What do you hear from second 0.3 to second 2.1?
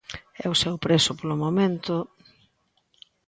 E o seu prezo polo momento...